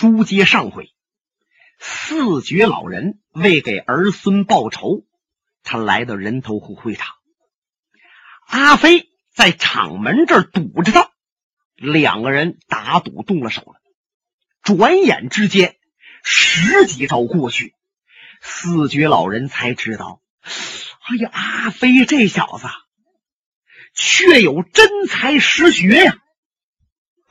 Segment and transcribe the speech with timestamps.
[0.00, 0.94] 书接上回，
[1.78, 5.04] 四绝老人为给儿孙报仇，
[5.62, 7.16] 他来到人头户会场。
[8.46, 11.10] 阿飞在场门这儿堵着他，
[11.76, 13.74] 两个人打赌动了手了。
[14.62, 15.76] 转眼之间，
[16.24, 17.74] 十几招过去，
[18.40, 22.66] 四绝老人才知道，哎呀，阿飞这小子
[23.92, 26.16] 确有真才实学呀！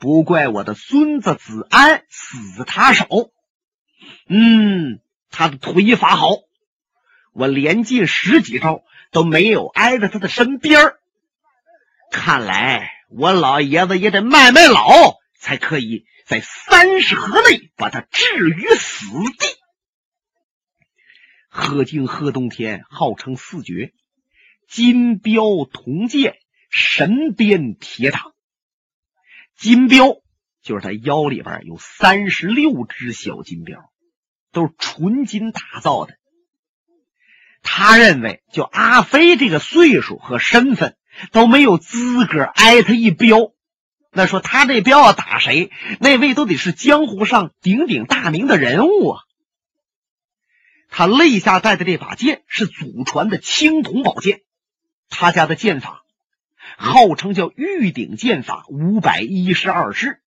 [0.00, 3.30] 不怪我的孙子子安死他手，
[4.28, 4.98] 嗯，
[5.30, 6.30] 他的腿法好，
[7.34, 10.94] 我连进十几招都没有挨在他的身边
[12.10, 19.46] 看来我老爷子也得慢慢老，才可以在三十合内把他置于死地。
[21.48, 23.92] 贺敬、贺冬天号称四绝，
[24.66, 26.38] 金镖铜剑，
[26.70, 28.32] 神鞭铁掌。
[29.60, 30.22] 金镖
[30.62, 33.90] 就是他腰里边有三十六只小金镖，
[34.52, 36.14] 都是纯金打造的。
[37.62, 40.96] 他认为，就阿飞这个岁数和身份
[41.30, 43.52] 都没有资格挨他一镖。
[44.10, 49.20] 那说他这镖要打谁，那位都得是江湖上鼎鼎大名的人物啊。
[50.88, 54.40] 他肋下带的这把剑是祖传的青铜宝剑，
[55.10, 55.99] 他家的剑法。
[56.76, 60.20] 号称叫玉鼎剑法五百一十二式，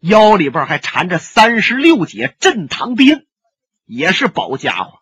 [0.00, 3.26] 腰里边还缠着三十六节镇堂鞭，
[3.86, 5.00] 也是宝家伙。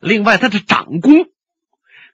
[0.00, 1.28] 另外，他的掌功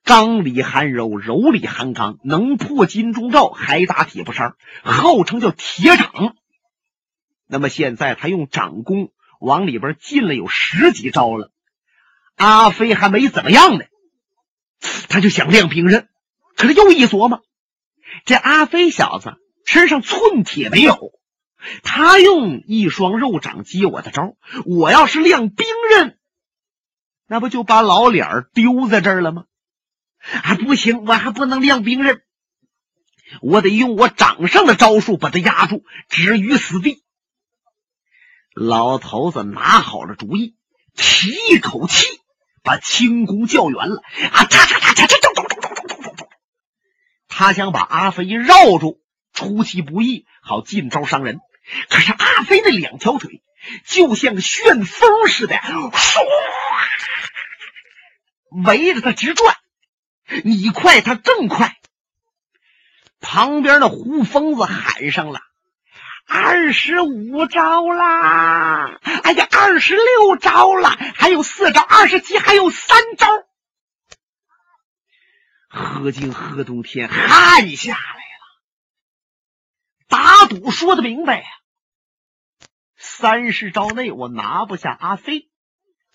[0.02, 6.36] 刚里含柔，柔里含刚，能破金钟罩，还打铁布衫，号称叫铁掌。
[7.46, 11.52] 那么现在他用掌功往里边进了有十几招了，
[12.34, 13.84] 阿飞还没怎么样呢，
[15.08, 16.08] 他就想亮兵刃。
[16.56, 17.42] 可是又一琢磨，
[18.24, 19.34] 这阿飞小子
[19.66, 21.12] 身上寸铁没有，
[21.82, 26.18] 他用一双肉掌接我的招，我要是亮兵刃，
[27.26, 29.44] 那不就把老脸丢在这儿了吗？
[30.42, 32.22] 啊，不行，我还不能亮兵刃，
[33.42, 37.04] 我得用我掌上的招数把他压住，置于死地。
[38.54, 40.56] 老头子拿好了主意，
[40.96, 42.06] 提一口气
[42.62, 44.00] 把轻功叫圆了，
[44.32, 45.25] 啊，嚓嚓嚓嚓嚓。
[47.38, 48.98] 他想把阿飞绕住，
[49.34, 51.38] 出其不意，好进招伤人。
[51.90, 53.42] 可是阿飞那两条腿
[53.84, 56.24] 就像旋风似的，唰，
[58.66, 59.54] 围着他直转。
[60.44, 61.76] 你快，他更快。
[63.20, 65.40] 旁边的胡疯子喊上了
[66.26, 68.98] ：“二十五招啦！
[69.24, 73.26] 哎呀，二十六招了，还有四招，二十七，还有三招。”
[75.76, 78.62] 贺敬、贺东天汗下来了，
[80.08, 81.46] 打赌说的明白呀，
[82.96, 85.50] 三十招内我拿不下阿飞，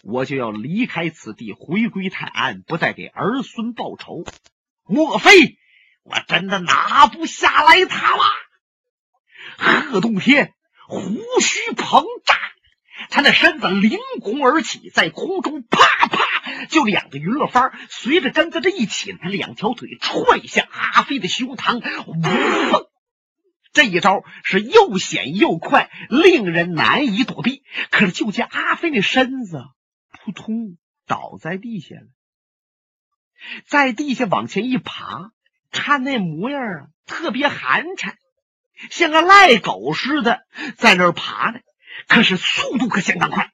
[0.01, 4.25] 我就要离开此地，回归泰安，不再给儿孙报仇。
[4.83, 5.59] 莫非
[6.01, 8.23] 我真的拿不下来他了？
[9.59, 10.55] 贺东天
[10.87, 10.99] 胡
[11.39, 12.35] 须膨胀，
[13.11, 15.90] 他那身子凌空而起，在空中啪。
[16.69, 22.91] 就两个云乐幡随着跟子这一起，他两条腿踹向阿飞的胸膛，呜！
[23.73, 27.63] 这一招是又险又快，令人难以躲避。
[27.89, 29.63] 可是就见阿飞那身子
[30.11, 30.77] 扑通
[31.07, 32.07] 倒在地下了，
[33.65, 35.31] 在地下往前一爬，
[35.71, 38.15] 看那模样啊，特别寒碜，
[38.89, 40.41] 像个赖狗似的
[40.75, 41.59] 在那儿爬呢。
[42.07, 43.51] 可是速度可相当快。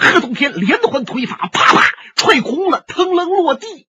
[0.00, 1.82] 贺东天连环腿法，啪啪
[2.16, 3.86] 踹空了，腾楞落地。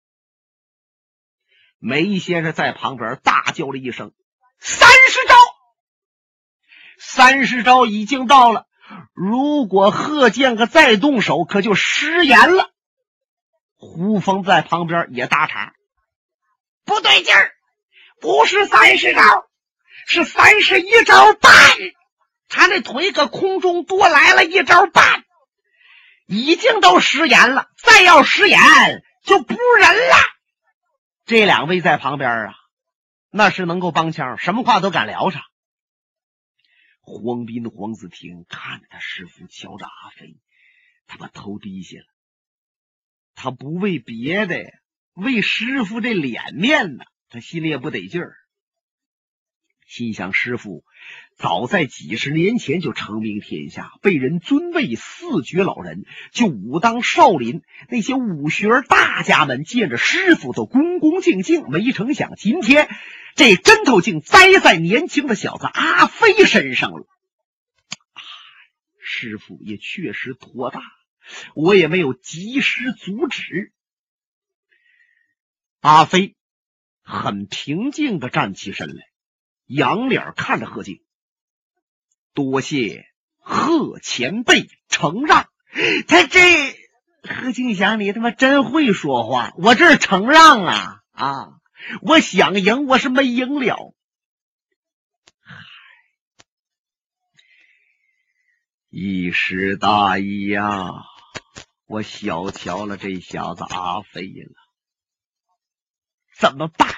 [1.80, 4.12] 梅先生在旁边大叫了一声
[4.60, 5.36] ：“三十招！”
[7.00, 8.68] 三十招已经到了，
[9.14, 12.70] 如果贺建个再动手，可就食言了。
[13.78, 15.74] 胡峰在旁边也搭茬
[16.86, 17.54] ：“不对劲儿，
[18.20, 19.48] 不是三十招，
[20.06, 21.54] 是三十一招半。
[22.50, 25.24] 他那腿搁空中多来了一招半。”
[26.30, 28.60] 已经都食言了，再要食言
[29.24, 30.16] 就不人了。
[31.26, 32.56] 这两位在旁边啊，
[33.32, 35.42] 那是能够帮腔，什么话都敢聊上。
[37.02, 40.38] 黄斌、黄子婷看着他师傅，瞧着阿飞，
[41.08, 42.06] 他把头低下了。
[43.34, 44.72] 他不为别的，
[45.14, 48.36] 为师傅这脸面呢，他心里也不得劲儿。
[49.88, 50.84] 心想师傅。
[51.40, 56.04] 早在几十年前就成名天下，被人尊为四绝老人。
[56.34, 62.90] 就武当少林那些武学大家们见着师傅都恭恭敬敬，没成想今天
[63.36, 67.08] 这针头竟栽在年轻的小子阿飞身上了。
[69.00, 70.82] 师傅也确实托大，
[71.56, 73.72] 我也没有及时阻止。
[75.80, 76.36] 阿飞
[77.02, 79.06] 很平静的站起身来，
[79.68, 81.02] 仰脸看着贺静
[82.40, 83.06] ：“多谢
[83.38, 85.50] 贺前辈承让。”
[86.08, 86.72] 他这
[87.22, 89.54] 贺庆祥，你他妈真会说话！
[89.58, 91.50] 我这是承让啊啊！
[92.02, 93.94] 我想赢，我是没赢了。
[98.90, 100.90] 一时大意呀，
[101.86, 104.56] 我小瞧了这小子阿飞了。
[106.38, 106.90] 怎么办？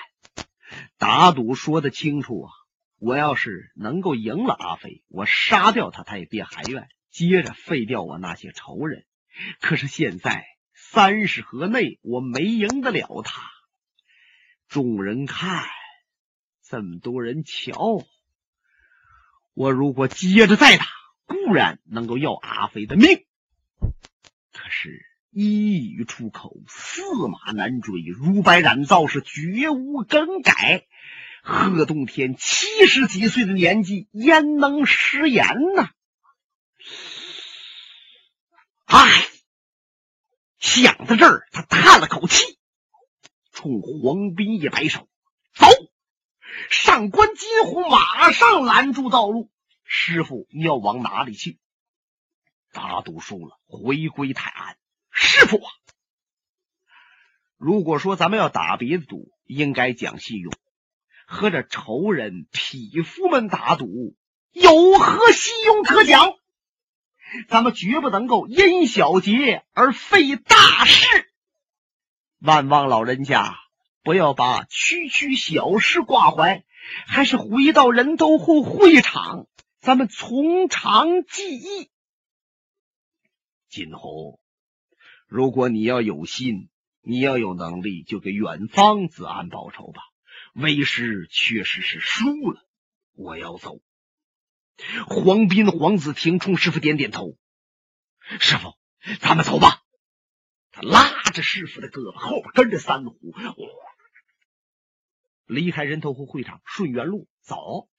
[0.98, 2.52] 打赌说的清楚啊！
[3.02, 6.88] 我要是能够赢了阿飞，我杀掉他，他也别还愿。
[7.10, 9.06] 接着废掉我那些仇人。
[9.60, 10.46] 可是现在
[10.76, 13.42] 三十合内，我没赢得了他。
[14.68, 15.66] 众人看，
[16.64, 18.06] 这么多人瞧，
[19.56, 20.86] 我如果接着再打。
[21.26, 23.26] 固然能够要阿飞的命，
[23.80, 30.86] 可是一语出口，驷马难追，如白染皂是绝无更改。
[31.44, 35.46] 贺洞天七十几岁的年纪，焉能食言
[35.76, 35.90] 呢？
[38.86, 39.28] 唉，
[40.60, 42.58] 想到这儿，他叹了口气，
[43.52, 45.08] 冲黄斌一摆手
[45.56, 45.68] ：“走！”
[46.70, 49.50] 上官金虎马上拦住道路。
[49.84, 51.60] 师傅，你要往哪里去？
[52.72, 54.78] 打赌输了，回归泰安。
[55.10, 55.72] 师傅啊，
[57.58, 60.54] 如果说咱们要打别的赌，应该讲信用，
[61.32, 64.18] 和这仇人匹夫们打赌，
[64.52, 66.34] 有何信用可讲？
[67.48, 71.32] 咱们绝不能够因小节而废大事。
[72.40, 73.56] 万望老人家
[74.04, 76.66] 不要把区区小事挂怀，
[77.08, 79.48] 还是回到人头户会场。
[79.80, 81.90] 咱们从长计议。
[83.70, 84.42] 今后，
[85.28, 86.70] 如果你要有心，
[87.02, 90.02] 你要有能力，就给远方子安报仇吧。
[90.54, 92.66] 为师确实是输了，
[93.14, 93.80] 我要走。
[95.08, 97.38] 黄斌、黄子庭冲师傅点点头
[98.40, 98.74] ：“师傅，
[99.20, 99.82] 咱们走吧。”
[100.72, 103.16] 他拉着师傅的胳膊，后边跟着三虎，
[105.46, 107.90] 离开人头湖会场，顺原路走。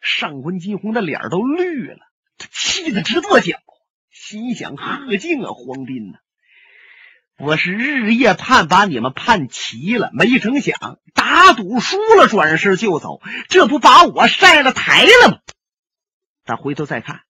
[0.00, 1.98] 上官金鸿的脸都绿了，
[2.38, 3.58] 他气得直跺脚，
[4.08, 6.18] 心想：贺敬啊，黄斌呐，
[7.40, 15.38] 我是日夜盼把你们盼齐了，没成想打赌输了，转身就走，这不把我晒了台了吗？
[16.44, 17.22] 但回头再看，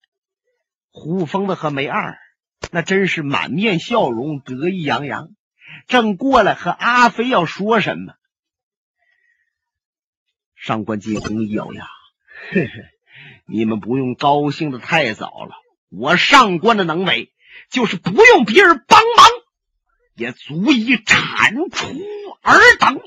[0.91, 2.19] 胡疯子和梅二
[2.71, 5.29] 那真是满面笑容，得意洋洋，
[5.87, 8.15] 正过来和阿飞要说什么。
[10.55, 11.87] 上官金鸿一咬牙。
[12.51, 12.73] 嘿嘿，
[13.45, 15.55] 你们不用高兴的太早了。
[15.89, 17.31] 我上官的能为，
[17.69, 19.27] 就是不用别人帮忙，
[20.15, 21.87] 也足以铲除
[22.41, 23.01] 尔等。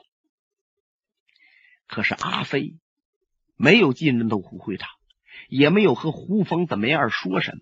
[1.86, 2.78] 可是阿飞
[3.56, 4.88] 没有进人头湖会场，
[5.48, 7.60] 也没有和胡疯子梅二说什么，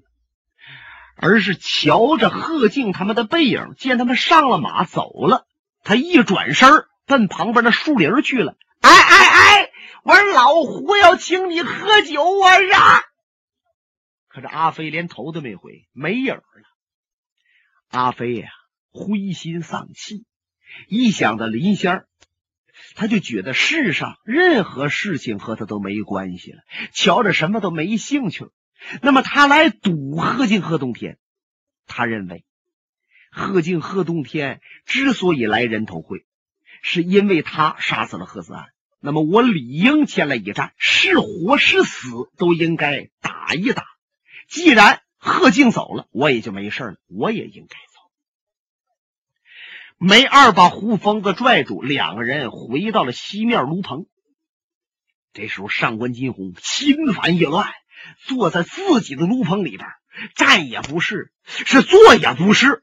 [1.16, 5.46] 而是瞧着贺静他们的背影，见他们上了马走了，
[5.82, 8.56] 他一转身奔旁边的树林去了。
[8.80, 9.70] 哎哎哎！
[10.04, 12.60] 我说老胡要请你喝酒啊！
[12.60, 13.04] 呀，
[14.26, 16.42] 可是阿飞连头都没回，没影了。
[17.90, 18.48] 阿飞呀，
[18.92, 20.24] 灰心丧气，
[20.86, 22.06] 一想到林仙儿，
[22.94, 26.58] 他就觉得世上任何事情和他都没关系了，
[26.92, 28.50] 瞧着什么都没兴趣了。
[29.00, 31.18] 那么他来赌贺敬贺洞天，
[31.86, 32.44] 他认为
[33.30, 36.26] 贺敬贺洞天之所以来人头会，
[36.82, 38.66] 是因为他杀死了贺子安。
[39.00, 43.84] 那么我理应前来一战，是活是死都应该打一打。
[44.48, 47.76] 既然贺静走了，我也就没事了，我也应该。
[50.04, 54.06] 梅二把胡疯子拽住，两个人回到了西面炉棚。
[55.32, 57.70] 这时候，上官金鸿心烦意乱，
[58.26, 59.88] 坐在自己的炉棚里边，
[60.34, 62.82] 站也不是，是坐也不是，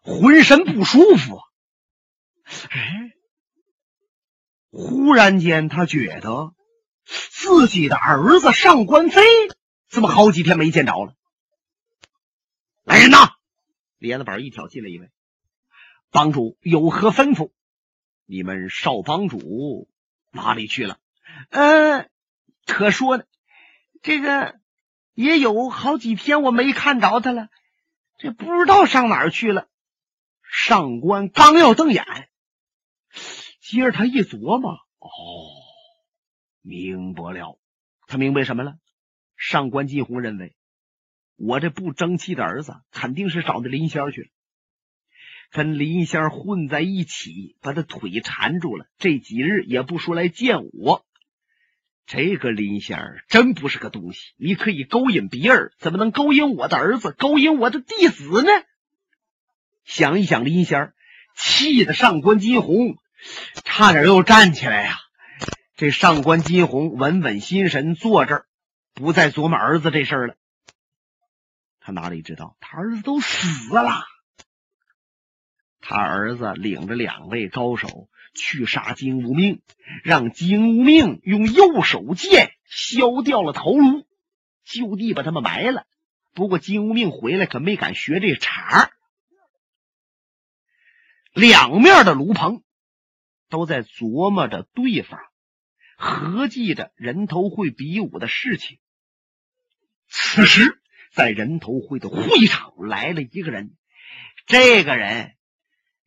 [0.00, 1.40] 浑身不舒服。
[2.70, 3.10] 哎。
[4.70, 6.54] 忽然间，他觉得
[7.04, 9.22] 自己的儿子上官飞
[9.88, 11.14] 怎么好几天没见着了？
[12.84, 13.32] 来人呐！
[13.98, 15.10] 帘子板一挑，进来一位，
[16.16, 17.50] 帮主有何吩咐？
[18.24, 19.86] 你们少帮主
[20.30, 20.98] 哪里去了？
[21.50, 22.08] 嗯，
[22.64, 23.24] 可说呢，
[24.00, 24.58] 这个
[25.12, 27.50] 也有好几天我没看着他了，
[28.16, 29.68] 这不知道上哪儿去了。
[30.50, 32.06] 上官刚要瞪眼。
[33.60, 35.10] 接着他一琢磨，哦，
[36.62, 37.58] 明白了。
[38.06, 38.78] 他明白什么了？
[39.36, 40.56] 上官金鸿认为，
[41.36, 44.28] 我这不争气的儿子肯定是找那林仙去了，
[45.52, 48.86] 跟林仙混在一起，把他腿缠住了。
[48.98, 51.04] 这几日也不说来见我。
[52.06, 54.20] 这个林仙儿真不是个东西。
[54.36, 58.48] 你可以勾引别人，怎么能勾引我的儿子，勾引我的弟子呢？
[59.84, 60.94] 想一想，林仙儿
[61.36, 62.98] 气得上官金鸿
[63.64, 64.94] 差点又站起来呀。
[65.76, 68.46] 这上官金鸿稳稳心神坐这儿，
[68.94, 70.34] 不再琢磨儿子这事儿了。
[71.80, 74.04] 他哪里知道，他儿子都死了。
[75.88, 79.62] 他儿子领着两位高手去杀金无命，
[80.02, 84.04] 让金无命用右手剑削掉了头颅，
[84.64, 85.86] 就地把他们埋了。
[86.34, 88.90] 不过金无命回来可没敢学这茬儿。
[91.32, 92.64] 两面的卢鹏
[93.48, 95.20] 都在琢磨着对方。
[95.96, 98.78] 合计着人头会比武的事情。
[100.08, 103.76] 此时，在人头会的会场来了一个人。
[104.46, 105.35] 这个人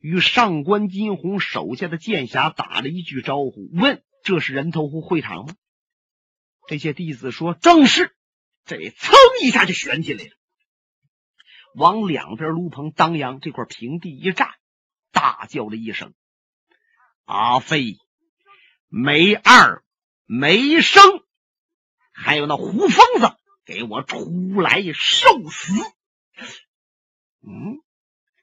[0.00, 5.54] 与上官金鸿手下的剑侠打了一句招呼，问：“这是人头湖会场吗？”
[6.66, 8.16] 这些弟子说：“正是。”
[8.64, 10.30] 这噌一下就旋进来了，
[11.74, 14.50] 往两边炉棚当阳这块平地一站，
[15.12, 16.14] 大叫了一声
[17.24, 17.96] ：“阿飞！”
[18.92, 19.84] 梅二、
[20.26, 21.02] 梅生，
[22.12, 25.72] 还有那胡疯子，给我出来受死！
[27.42, 27.80] 嗯，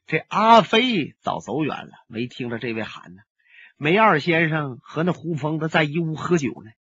[0.08, 3.22] 这阿飞早走远了，没听着这位喊呢。
[3.76, 6.72] 梅二先生和那胡疯子在一屋喝酒呢，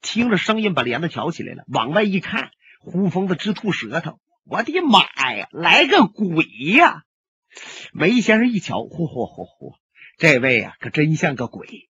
[0.00, 4.18] 听着声音，把帘子挑起来了，往外一看，胡疯子直吐舌头。
[4.44, 5.02] 我的妈
[5.34, 7.02] 呀，来个鬼呀！
[7.92, 9.76] 梅先生一瞧，嚯嚯嚯嚯，
[10.16, 11.90] 这位啊，可真像个鬼。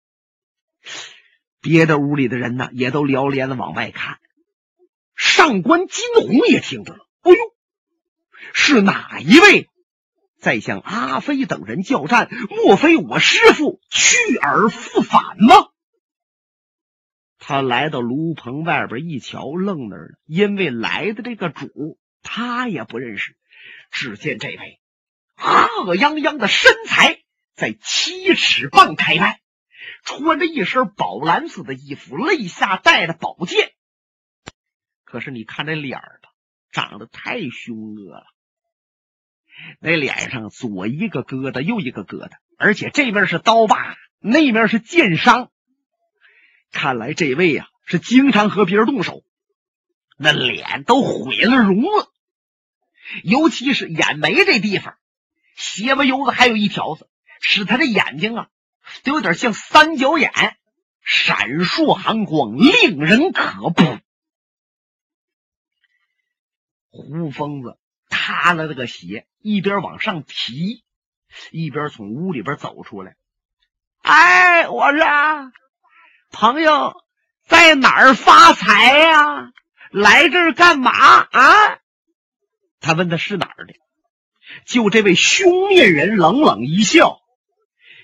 [1.61, 4.19] 别的屋里的人呢，也都撩帘子往外看。
[5.15, 7.37] 上官金鸿也听着了，哎呦，
[8.53, 9.68] 是哪一位
[10.39, 12.29] 在向阿飞等人叫战？
[12.49, 15.69] 莫非我师傅去而复返吗？
[17.37, 23.35] 他来到炉棚外边一瞧，愣那儿了，因为来的这个主他也不认识。
[23.91, 24.79] 只见这位
[25.35, 27.21] 鹤泱泱的身材
[27.55, 29.39] 在七尺半开外。
[30.03, 33.73] 穿着一身宝蓝色的衣服，肋下带着宝剑。
[35.03, 36.29] 可是你看这脸儿吧，
[36.71, 38.25] 长得太凶恶了。
[39.79, 45.51] 那脸上左一个疙瘩，右一个疙瘩，而且这面是刀疤，那面是剑伤。
[46.71, 49.23] 看来这位呀是经常和别人动手，
[50.17, 52.11] 那脸都毁了容了，
[53.23, 54.97] 尤其是眼眉这地方，
[55.55, 57.09] 斜巴油子还有一条子，
[57.41, 58.47] 使他的眼睛啊。
[59.03, 60.31] 都有点像三角眼，
[61.03, 63.83] 闪烁寒光，令人可怖。
[66.89, 67.77] 胡疯子
[68.29, 70.83] 擦了那个鞋，一边往上提，
[71.49, 73.15] 一边从屋里边走出来。
[74.03, 75.51] 哎，我说，
[76.29, 76.93] 朋友
[77.47, 79.51] 在哪儿发财呀？
[79.89, 81.79] 来这儿干嘛啊？
[82.79, 83.73] 他问他是哪儿的？
[84.63, 87.17] 就这位凶面人冷冷一笑。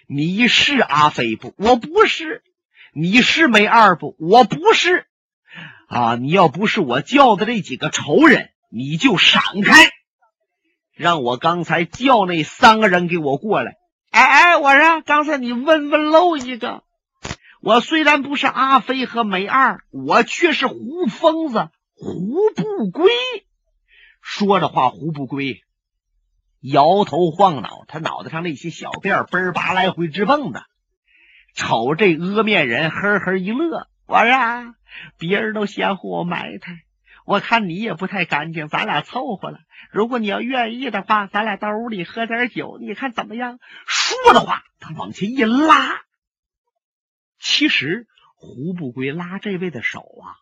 [0.08, 1.54] 你是阿飞不？
[1.58, 2.44] 我不是。
[2.94, 4.16] 你是梅二不？
[4.18, 5.06] 我不是。
[5.88, 6.16] 啊！
[6.16, 9.92] 你要不是我叫的这几个仇人，你就闪开，
[10.96, 13.74] 让我刚才叫那三个人给我过来。
[14.12, 16.84] 哎哎，我说刚才你问问漏一个。
[17.62, 23.12] 我虽然不是阿飞和梅二，我却是胡疯子胡不归。
[24.22, 25.62] 说着话，胡不归。
[26.62, 30.64] 摇头晃脑，他脑袋上那些小辫儿嘣儿吧来回直蹦的。
[31.56, 33.88] 瞅这阿面人，呵呵一乐。
[34.08, 34.76] 我说
[35.18, 36.85] ：“别人都嫌乎我埋汰，
[37.26, 39.60] 我看你也不太干净，咱俩凑合了。
[39.92, 46.02] 如果你要愿意的话，咱俩到屋里喝点酒，你看怎么样？”说的话，他往前一拉。
[47.40, 50.38] 其实胡不归拉这位的手啊。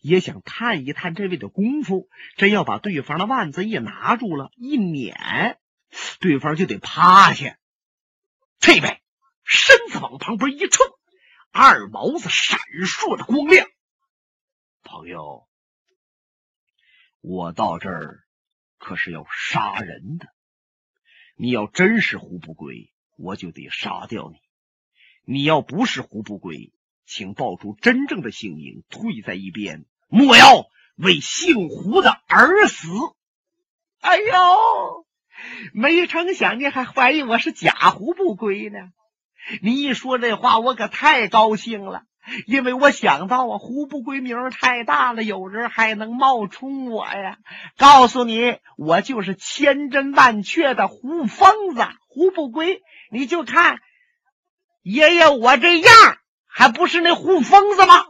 [0.00, 5.58] 也想探一探这位的功夫，真要把对方的腕子一拿住了，一捻，
[6.20, 7.56] 对方就得趴下。
[8.60, 9.02] 这位
[9.42, 10.86] 身子往旁边一冲，
[11.50, 13.66] 二毛子闪烁着光亮。
[14.84, 15.47] 朋友，
[17.20, 18.20] 我到这儿
[18.78, 20.28] 可是要杀人的。
[21.36, 24.38] 你要真是胡不归，我就得杀掉你；
[25.24, 26.72] 你要不是胡不归，
[27.06, 32.88] 请报出真正的姓名，退在一边，莫要为姓胡的而死。
[34.00, 35.06] 哎呦，
[35.72, 38.78] 没成想你还怀疑我是假胡不归呢？
[39.62, 42.04] 你一说这话，我可太高兴了，
[42.46, 47.38] 因为我想到啊，胡不归名太大了，有人还能冒充我呀。
[47.76, 52.82] 告诉你，我就是千真万确的胡疯子，胡不归。
[53.10, 53.80] 你就看
[54.82, 55.92] 爷爷我这样，
[56.46, 58.06] 还不是那胡疯子吗？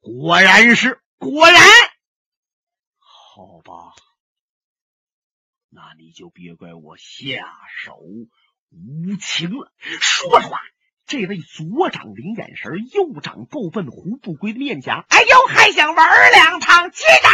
[0.00, 1.60] 果然是，果然。
[2.98, 3.92] 好吧，
[5.68, 7.98] 那你就别怪我下手。
[8.70, 9.72] 无情了。
[9.78, 10.60] 说着话，
[11.06, 15.04] 这位左掌灵眼神，右掌够奔胡不归的面颊。
[15.08, 16.90] 哎呦，还想玩两趟？
[16.90, 17.32] 击掌！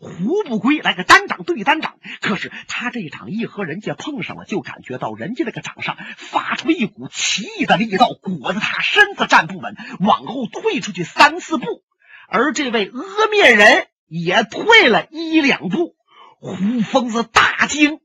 [0.00, 11.84] 胡不归来个单掌对单掌，可是他这一掌一和人家碰上了，就感觉到人家那个掌上发出一股奇异的力道，裹得他身子站不稳，往后退出去三四步。
[12.28, 13.86] 而这位阿面人。
[14.12, 15.94] 也退了一两步，
[16.40, 18.00] 胡疯子大惊：“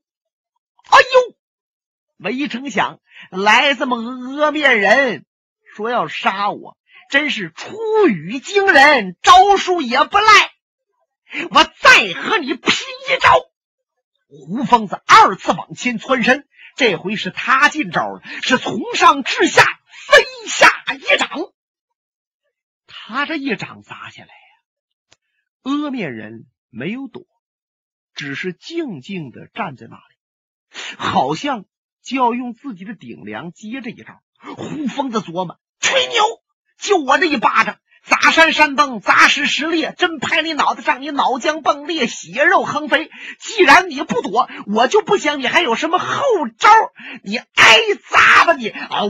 [0.92, 1.36] 哎呦！
[2.18, 3.00] 没成想
[3.32, 4.01] 来这么
[4.36, 5.25] 个面人，
[5.74, 6.77] 说要杀我，
[7.10, 7.77] 真是出
[8.10, 10.51] 语惊人，招数也不赖。
[11.50, 12.72] 我再和你拼
[13.10, 13.32] 一招！”
[14.27, 19.63] 胡疯子二次往前窜身，这回是他进招了，是从上至下
[20.10, 21.30] 飞下一掌。
[22.86, 24.34] 他这一掌砸下来呀。
[25.62, 27.24] 阿面人没有躲，
[28.15, 30.01] 只是静静的站在那里，
[30.98, 31.65] 好像
[32.01, 34.22] 就要用自己的顶梁接这一招。
[34.55, 36.24] 胡疯子琢磨：吹牛，
[36.79, 43.10] 就我这一巴掌，砸山山崩，砸石石裂，真拍你脑袋上，你脑浆迸裂，血肉横飞。
[43.39, 46.22] 既然你不躲，我就不想你还有什么后
[46.57, 46.69] 招，
[47.24, 47.79] 你挨
[48.10, 48.69] 砸吧你！
[48.69, 49.01] 啊！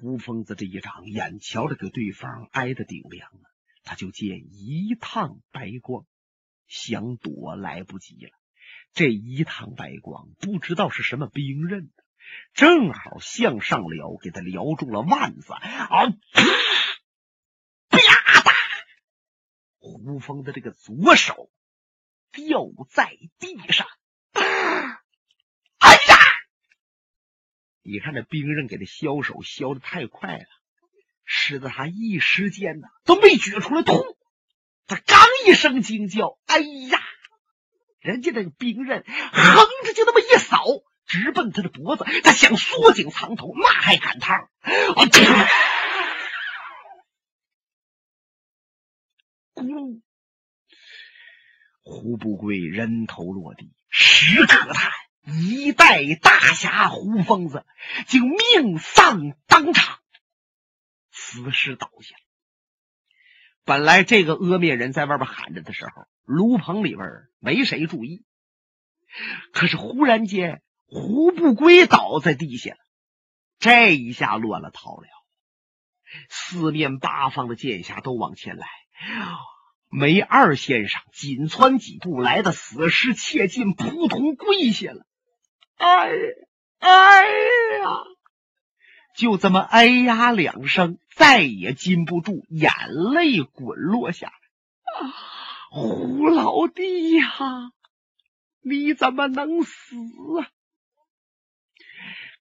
[0.00, 3.47] 胡疯子这一掌，眼瞧着给对方挨的顶梁啊，
[3.88, 6.04] 他就见一趟白光，
[6.66, 8.32] 想躲来不及了。
[8.92, 11.90] 这一趟白光不知道是什么兵刃，
[12.52, 15.54] 正好向上撩，给他撩中了腕子。
[15.54, 16.10] 啊！
[17.88, 18.52] 啪嗒！
[19.78, 21.50] 胡疯的这个左手
[22.30, 23.88] 掉在地上。
[24.34, 26.16] 哎呀
[27.80, 30.46] 你看这兵刃给他削手削的太快了，
[31.30, 34.02] 使得他一时间呢都没觉出来痛。
[34.86, 36.98] 他刚一声惊叫：“哎呀！”
[38.00, 40.64] 人家这个兵刃横着就那么一扫，
[41.06, 42.06] 直奔他的脖子。
[42.24, 44.48] 他想缩颈藏头，那还赶趟？
[49.52, 50.00] 咕噜！
[51.82, 54.90] 胡不归人头落地，实可叹。
[55.26, 57.66] 一代大侠胡疯子
[58.06, 59.98] 竟命丧当场，
[61.30, 62.16] 死尸倒下。
[63.64, 67.06] 本来这个阿灭人在外边喊着的时候，炉棚里边
[67.38, 68.24] 没谁注意。
[69.52, 72.78] 可是忽然间，胡不归倒在地下了，
[73.58, 75.06] 这一下乱了套了。
[76.30, 78.66] 四面八方的剑侠都往前来，
[79.90, 85.04] 梅二先生紧窜几步来的死尸切近，扑通跪下了。
[85.76, 86.08] 哎
[86.78, 87.98] 哎呀！
[89.14, 92.72] 就这么哎呀两声，再也禁不住眼
[93.12, 95.08] 泪滚落下来。
[95.08, 95.12] 啊，
[95.72, 97.72] 胡老弟呀，
[98.60, 99.96] 你怎么能死
[100.40, 100.46] 啊？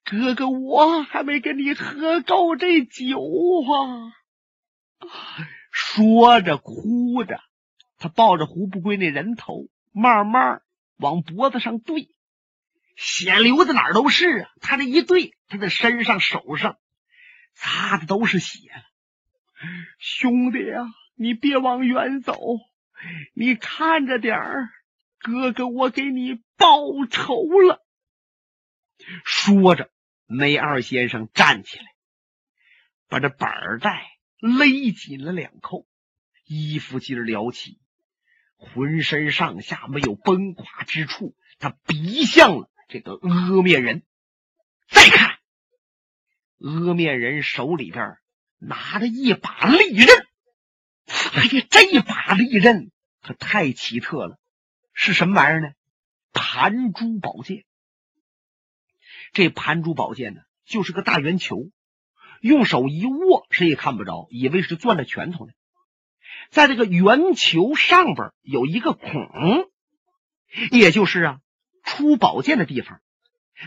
[0.03, 3.19] 哥哥，我还没跟你喝够这酒
[3.67, 4.13] 啊！
[5.71, 7.41] 说着哭着，
[7.97, 10.61] 他抱着胡不归那人头，慢慢
[10.97, 12.11] 往脖子上对。
[12.95, 14.49] 血流的哪儿都是啊！
[14.61, 16.77] 他这一对，他的身上、手上
[17.57, 18.69] 擦的都是血。
[19.97, 22.39] 兄弟呀，你别往远走，
[23.33, 24.69] 你看着点儿，
[25.17, 26.77] 哥哥我给你报
[27.09, 27.83] 仇了。
[29.25, 29.89] 说着，
[30.27, 31.85] 梅二先生站起来，
[33.09, 34.05] 把这板带
[34.39, 35.87] 勒紧了两扣，
[36.45, 37.79] 衣服襟撩起，
[38.55, 42.69] 浑身上下没有崩垮之处，他逼向了。
[42.87, 44.03] 这个阿面人，
[44.87, 45.26] 再看
[46.59, 48.17] 阿面人手里边
[48.57, 50.07] 拿着一把利刃，
[51.33, 52.91] 哎呀，这一把利刃
[53.21, 54.39] 可太奇特了，
[54.93, 55.69] 是什么玩意儿呢？
[56.33, 57.63] 盘珠宝剑。
[59.33, 61.69] 这盘珠宝剑呢，就是个大圆球，
[62.41, 65.53] 用手一握，谁也看不着，以为是攥着拳头呢。
[66.49, 69.69] 在这个圆球上边有一个孔，
[70.71, 71.39] 也就是啊。
[71.83, 72.99] 出宝剑的地方，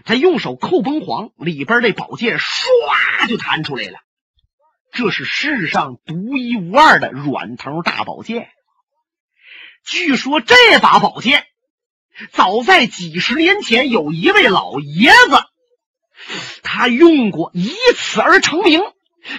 [0.04, 3.98] 他用手扣崩簧，里边那宝剑唰就弹出来了。
[4.92, 8.50] 这是世上独一无二的软头大宝剑。
[9.84, 11.46] 据说这把宝剑，
[12.32, 15.44] 早在几十年前，有一位老爷子，
[16.62, 18.82] 他用过，以此而成名。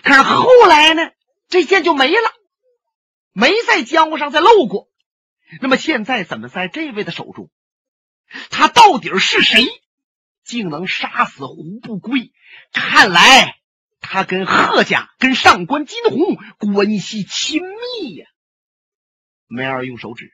[0.03, 1.11] 可是后来呢，
[1.49, 2.33] 这剑就没了，
[3.33, 4.87] 没在江湖上再露过。
[5.59, 7.49] 那么现在怎么在这位的手中？
[8.49, 9.67] 他到底是谁？
[10.51, 12.31] 竟能杀死胡不归？
[12.73, 13.55] 看来
[14.01, 18.27] 他跟贺家、跟上官金鸿关系亲密呀。
[19.47, 20.31] 梅二用手指，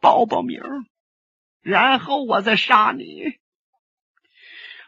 [0.00, 0.60] 报报名，
[1.60, 3.38] 然后我再杀你。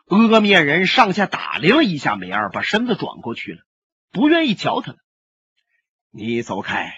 [0.07, 3.63] 阿面人上下打量了一下梅二，把身子转过去了，
[4.11, 4.99] 不愿意瞧他了。
[6.11, 6.95] 你走开，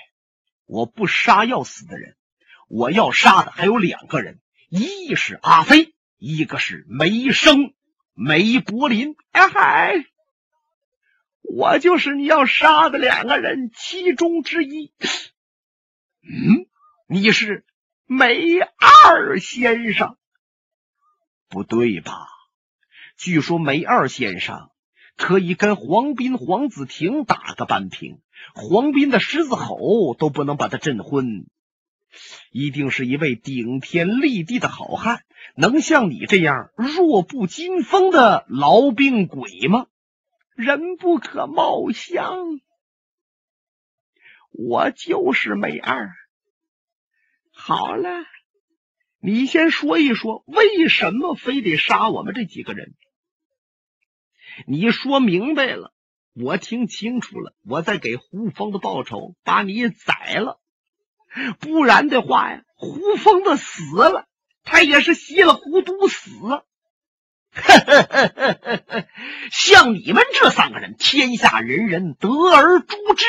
[0.67, 2.17] 我不杀要死的人，
[2.69, 7.75] 我要杀的还有两个人，一是阿飞，一个是梅生
[8.15, 9.17] 梅柏林。
[9.33, 10.05] 哎嗨，
[11.43, 14.93] 我就是你要杀的两个人其中之一。
[16.23, 16.67] 嗯，
[17.07, 17.65] 你是
[18.07, 20.17] 梅二先生？
[21.49, 22.29] 不对吧？
[23.17, 24.71] 据说梅二先生
[25.17, 28.21] 可以跟黄斌、黄子婷打个半平，
[28.55, 31.47] 黄斌的狮子吼都不能把他震昏。
[32.51, 35.25] 一定是一位顶天立地的好汉，
[35.57, 39.87] 能像你这样弱不禁风的痨病鬼吗？
[40.55, 42.61] 人不可貌相。
[44.51, 46.13] 我就是美二。
[47.51, 48.09] 好了，
[49.21, 52.95] 你先说一说，为什么非得杀我们这几个人？
[54.69, 55.93] 你说明白了，
[56.35, 60.61] 我听清楚了，我再给胡峰的报仇，把你宰了。
[61.61, 64.27] 不然的话呀，胡峰的死了，
[64.63, 66.31] 他也是稀里糊涂死。
[69.53, 73.27] 像你们这三个人，天下人人得而诛之。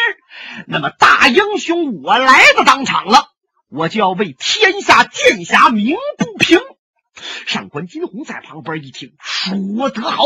[0.65, 3.29] 那么大英雄，我来的当场了，
[3.69, 6.59] 我就要为天下剑侠鸣不平。
[7.45, 10.23] 上官金鸿在旁边一听，说得好，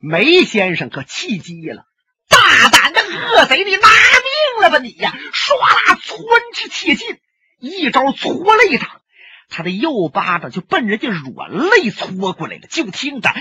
[0.00, 1.84] 梅先生可气急了，
[2.28, 2.85] 大胆的
[3.16, 5.12] 恶贼，你拿命了吧你呀！
[5.32, 6.18] 唰啦，窜
[6.54, 7.20] 之切进，
[7.58, 9.02] 一招搓了一掌。
[9.48, 13.36] 他的右巴掌就奔人家软肋搓过来了，就听着啊！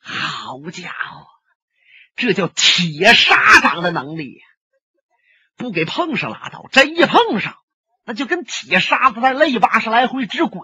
[0.00, 1.26] 好家伙，
[2.16, 4.44] 这叫铁砂掌的能力呀！
[5.56, 7.56] 不给碰上拉倒，真一碰上，
[8.04, 10.62] 那就跟铁砂子在肋巴上来回直滚，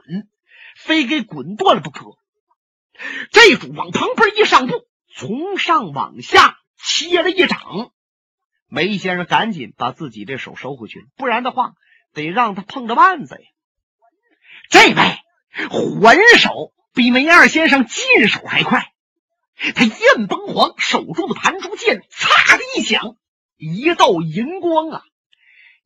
[0.76, 2.04] 非给滚断了不可。
[3.30, 4.84] 这主往旁边一上步，
[5.20, 7.92] 从上往下切了一掌。
[8.68, 11.74] 梅先生赶紧把自己这手收回去，不然的话。
[12.12, 13.40] 得让他碰着腕子呀！
[14.68, 18.92] 这位还手比梅二先生进手还快，
[19.76, 23.14] 他燕崩黄手中的弹珠剑，嚓的一响，
[23.56, 25.02] 一道银光啊，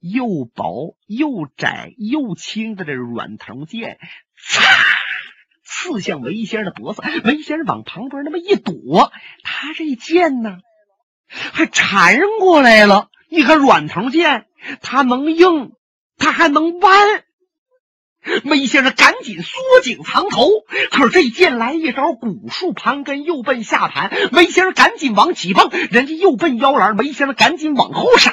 [0.01, 3.99] 又薄又窄又轻的这软藤剑，
[4.39, 4.63] 嚓
[5.65, 7.03] 刺向梅先生的脖子。
[7.25, 9.11] 梅先生往旁边那么一躲，
[9.43, 10.59] 他这剑呢，
[11.29, 13.09] 还缠过来了。
[13.29, 14.47] 你看软藤剑，
[14.81, 15.73] 它能硬。
[16.17, 17.25] 他还能弯，
[18.45, 20.49] 梅先生赶紧缩颈藏头。
[20.93, 24.13] 可是这剑来一招古树盘根，又奔下盘。
[24.31, 28.33] 梅先生赶紧往起蹦，人家又奔腰篮，梅先生赶紧往后闪。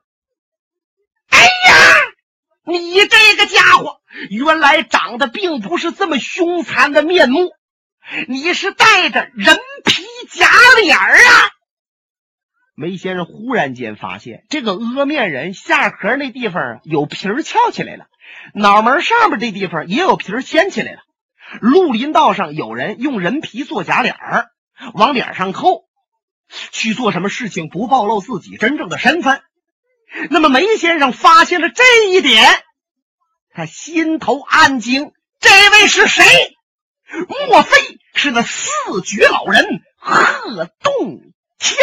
[2.65, 7.51] 你这个家伙，原来长得并不是这么凶残的面目，
[8.27, 10.47] 你是带着人皮假
[10.81, 11.49] 脸儿啊！”
[12.75, 18.07] 梅先生忽然间发现，这个阿面人下颌那地方有皮儿翘起来了，
[18.53, 20.99] 脑门上面这地方也有皮儿掀起来了。
[21.61, 24.47] 绿林道上有人用人皮做假脸儿。
[24.95, 25.83] 往脸上扣，
[26.71, 29.43] 去做什么事情不暴露自己真正的身份？
[30.29, 32.43] 那么梅先生发现了这一点，
[33.53, 36.23] 他心头暗惊：这位是谁？
[37.47, 37.77] 莫非
[38.13, 38.69] 是那四
[39.05, 41.21] 绝老人贺洞
[41.59, 41.77] 天？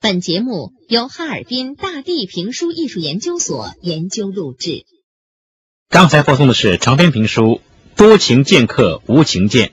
[0.00, 4.84] 本节目由哈尔滨大地评书艺术研究所研究录制。
[5.88, 7.60] 刚才播送的是长篇评书
[7.96, 9.68] 《多情剑客无情剑》。